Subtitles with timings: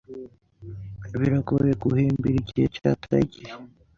[1.19, 3.51] Biragoye guhimbira igihe cyataye igihe.